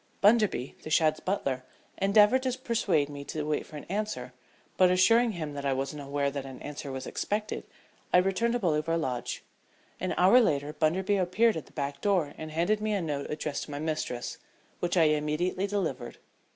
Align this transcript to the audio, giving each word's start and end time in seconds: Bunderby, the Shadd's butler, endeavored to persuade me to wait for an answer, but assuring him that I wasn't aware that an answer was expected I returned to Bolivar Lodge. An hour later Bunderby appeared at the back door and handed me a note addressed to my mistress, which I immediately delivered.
Bunderby, 0.19 0.77
the 0.81 0.89
Shadd's 0.89 1.19
butler, 1.19 1.63
endeavored 1.99 2.41
to 2.41 2.57
persuade 2.57 3.07
me 3.07 3.23
to 3.25 3.43
wait 3.43 3.67
for 3.67 3.77
an 3.77 3.83
answer, 3.83 4.33
but 4.75 4.89
assuring 4.89 5.33
him 5.33 5.53
that 5.53 5.63
I 5.63 5.73
wasn't 5.73 6.01
aware 6.01 6.31
that 6.31 6.43
an 6.43 6.59
answer 6.63 6.91
was 6.91 7.05
expected 7.05 7.65
I 8.11 8.17
returned 8.17 8.53
to 8.53 8.59
Bolivar 8.59 8.97
Lodge. 8.97 9.43
An 9.99 10.15
hour 10.17 10.39
later 10.41 10.73
Bunderby 10.73 11.17
appeared 11.17 11.55
at 11.55 11.67
the 11.67 11.71
back 11.73 12.01
door 12.01 12.33
and 12.39 12.49
handed 12.49 12.81
me 12.81 12.93
a 12.93 13.01
note 13.03 13.29
addressed 13.29 13.65
to 13.65 13.69
my 13.71 13.77
mistress, 13.77 14.39
which 14.79 14.97
I 14.97 15.03
immediately 15.03 15.67
delivered. 15.67 16.17